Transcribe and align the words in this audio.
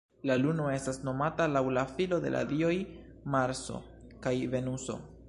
La 0.27 0.35
luno 0.43 0.63
estas 0.75 0.97
nomata 1.09 1.47
laŭ 1.51 1.63
la 1.77 1.83
filo 1.99 2.19
de 2.25 2.31
la 2.37 2.41
dioj 2.55 2.73
Marso 3.37 3.81
kaj 4.25 4.37
Venuso. 4.57 4.99